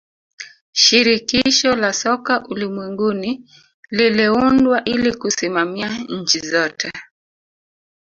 shirikisho 0.83 1.75
la 1.75 1.93
soka 1.93 2.45
ulimwenguni 2.47 3.49
liliundwa 3.89 4.83
ili 4.83 5.15
kusimamia 5.15 5.97
nchi 6.09 6.39
zote 6.39 6.91